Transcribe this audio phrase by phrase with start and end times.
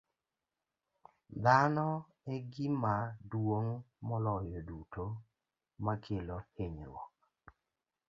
[1.43, 1.87] Dhano
[2.33, 2.95] e gima
[3.29, 3.73] duong'
[4.07, 5.05] moloyo duto
[5.85, 7.11] makelo hinyruok.